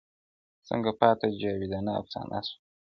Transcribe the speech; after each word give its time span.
ځکه 0.67 0.91
پاته 0.99 1.27
جاویدانه 1.41 1.91
افسانه 2.01 2.39
سوم, 2.47 2.59